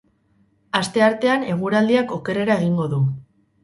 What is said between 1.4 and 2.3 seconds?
eguraldiak